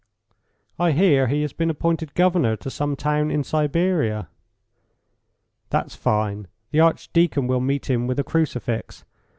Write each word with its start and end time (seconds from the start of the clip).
"I 0.79 0.93
hear 0.93 1.27
he 1.27 1.43
has 1.43 1.53
been 1.53 1.69
appointed 1.69 2.15
governor 2.15 2.55
to 2.57 2.71
some 2.71 2.95
town 2.95 3.29
in 3.29 3.43
Siberia." 3.43 4.29
"That's 5.69 5.95
fine. 5.95 6.47
The 6.71 6.79
archdeacon 6.79 7.45
will 7.45 7.61
meet 7.61 7.87
him 7.87 8.07
with 8.07 8.17
a 8.19 8.23
crucifix. 8.23 9.05